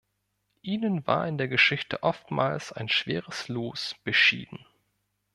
[0.63, 4.65] Ihnen war in der Geschichte oftmals ein schweres Los beschieden.